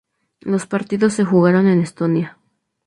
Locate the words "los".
0.39-0.65